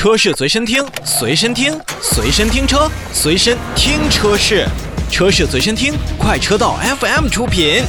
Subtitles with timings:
[0.00, 4.66] 车市随身听，随身听，随身听车，随身听车市，
[5.10, 7.82] 车市随身听，快车道 FM 出品。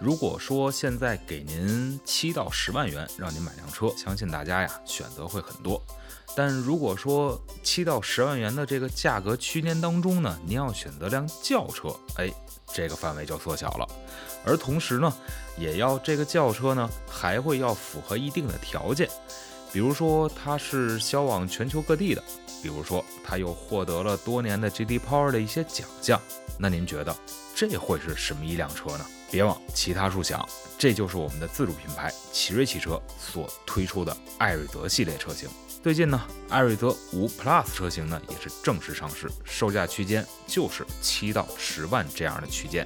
[0.00, 5.80] 如果说现在给您七到十万元让您买辆车，相信大家呀选择会很多。
[6.36, 12.30] 但如果说七到十万元的这个价格区间当中呢，您要选择辆轿车，哎，
[12.74, 13.88] 这个范围就缩小了。
[14.44, 15.10] 而同时呢，
[15.56, 19.08] 也要这个轿车呢还会要符合一定的条件，
[19.72, 22.22] 比如说它是销往全球各地的，
[22.62, 26.20] 比如说它又获得了多年的 GD Power 的一些奖项。
[26.58, 27.16] 那您觉得
[27.54, 29.06] 这会是什么一辆车呢？
[29.30, 30.46] 别往其他处想，
[30.78, 35.48] 这就是我们的自主品牌奇瑞汽车所推出的艾瑞泽系列车型。
[35.86, 42.84] 最近呢，艾瑞泽五 Plus 车型呢也是正式上市，售价区间就是七到十万这样的区间，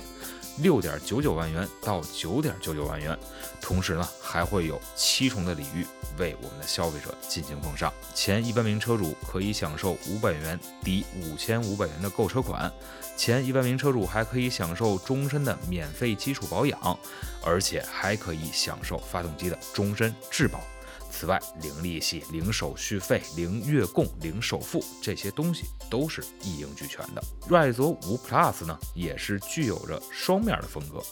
[0.58, 3.18] 六点九九万元到九点九九万元。
[3.58, 5.86] 同时呢，还会有七重的礼遇
[6.18, 7.90] 为我们的消费者进行奉上。
[8.14, 12.70] 前一万名车主可以享受五百元抵五千五百元的购车款，
[13.16, 16.98] 前一万名车主还可以享受终身的免费基础保养，
[17.42, 20.60] 而且还可以享受发动机的终身质保。
[21.10, 27.22] 此外，零利息、零手续费、零月供、零首付这些东西都是一应俱全的。
[27.48, 31.02] 瑞泽五 Plus 呢，也是具有着双面的风格。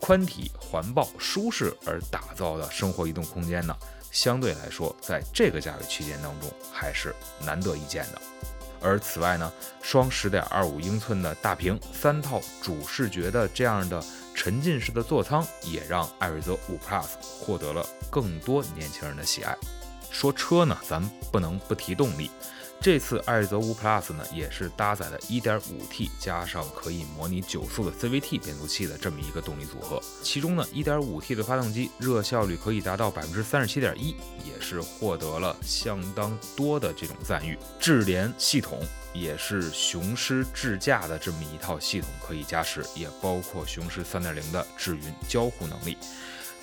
[0.00, 3.76] 宽体、环抱、舒适而打造的生活移动空间呢，
[4.10, 8.22] 相对来说，在这个价位区间当中还是难得一见的。
[8.80, 14.02] 而此外呢，双十点二五英寸的大屏、三套主视觉的这样的
[14.34, 19.56] 沉浸式的座舱，也让艾瑞泽五 Plus 获得了更多年轻人的喜爱。
[20.10, 22.30] 说车呢，咱不能不提动力。
[22.82, 30.00] 这次艾瑞泽五 Plus 呢，也是搭载了 1.5T 加上可以模拟九速的 CVT 变速器的这么一个动力组合。
[30.22, 34.16] 其中呢，1.5T 的发动机热效率可以达到百分之三十七点一，
[34.76, 37.58] 是获得了相当多的这种赞誉。
[37.78, 38.80] 智联系统
[39.12, 45.96] 也是雄狮智驾的这么一套系统可以加持，也包括雄狮三点零的智云交互能力。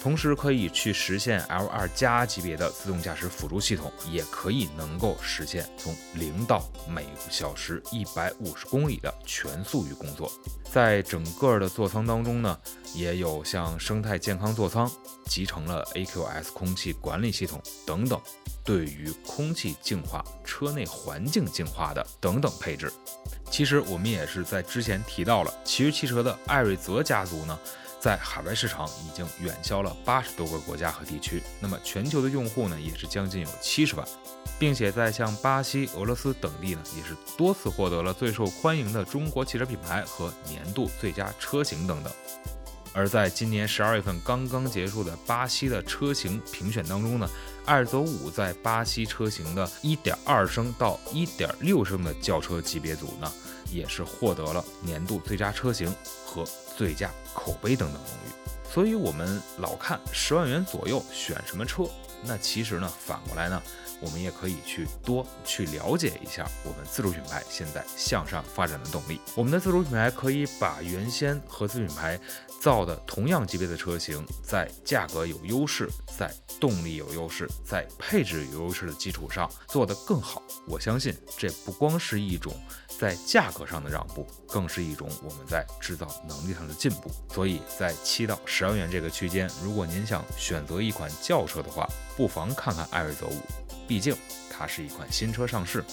[0.01, 10.31] 同时可以去实现 L2 加级别的自动驾驶辅助系统，也可以能够实现从零到每小时一百五十公里的全速域工作。
[10.71, 12.57] 在整个的座舱当中呢，
[12.93, 14.89] 也有像生态健康座舱，
[15.25, 18.21] 集成了 AQS 空气管理系统等等，
[18.63, 22.91] 对于空气净化、车内环境净化的等等配置。
[23.49, 27.57] 其实我们也是在之前提到了，奇瑞汽车的艾瑞泽家族呢。
[27.99, 34.07] 在海外市场已经远销了八十多个国家和地区，那么全球的用户呢也是将近有七十万，
[34.59, 42.13] 并且在像巴西、俄罗斯等地呢也是多次获得了最受欢迎的中国汽车品牌和年度最佳车型等等。
[42.97, 47.29] 而在今年十二月份刚刚结束的巴西的车型评选当中呢，
[47.63, 53.31] 艾尔泽五在巴西车型的1.2升到1.6升的轿车级别组呢，
[53.71, 55.93] 也是获得了年度最佳车型
[56.25, 56.43] 和
[56.75, 58.31] 最佳口碑等等荣誉。
[58.67, 61.83] 所以，我们老看十万元左右选什么车，
[62.25, 63.61] 那其实呢，反过来呢，
[64.01, 69.21] 我们也可以去多去了解一下我们自主品牌现在向上发展的动力。
[69.35, 72.19] 我们的自主品牌可以把原先合资品牌。
[72.59, 80.41] 造的同样级别的车型，在价格有优势，在动力有优势，在配置有优势的基础上做得更好。
[80.67, 82.53] 我相信这不光是一种
[82.99, 87.11] 在价格上的让步，更是一种我们在制造能力上的进步。
[87.33, 93.41] 所以在七到十万元这个区间，如果您想选择一款轿车的话，不妨看看艾瑞泽五，
[93.87, 94.15] 毕竟
[94.51, 95.83] 它是一款新车上市，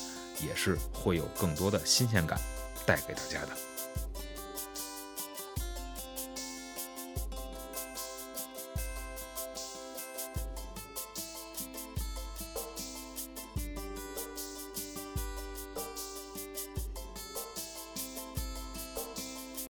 [0.41, 2.41] 也是会有更多的新鲜感
[2.87, 3.74] 带给大家的。